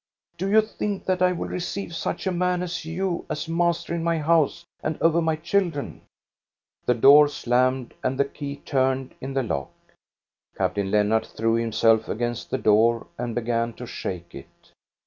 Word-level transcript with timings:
■' 0.35 0.37
Do 0.39 0.49
you 0.49 0.61
think 0.61 1.05
that 1.05 1.21
I 1.21 1.31
will 1.31 1.47
receive 1.47 1.93
such 1.95 2.25
a 2.25 2.31
man 2.31 2.63
as 2.63 2.85
you 2.85 3.23
as 3.29 3.47
master 3.47 3.93
in 3.93 4.03
my 4.03 4.17
house 4.17 4.65
and 4.81 4.99
over 4.99 5.21
my 5.21 5.35
children?" 5.35 6.01
The 6.87 6.95
door 6.95 7.27
slammed 7.27 7.93
and 8.03 8.17
the 8.19 8.25
key 8.25 8.55
turned 8.65 9.13
in 9.21 9.35
the 9.35 9.43
lock. 9.43 9.69
Captain 10.57 10.89
Lennart 10.89 11.27
threw 11.27 11.53
himself 11.53 12.09
against 12.09 12.49
the 12.49 12.57
door 12.57 13.05
and 13.19 13.35
began 13.35 13.73
to 13.73 13.85
shake 13.85 14.33
it. 14.33 14.71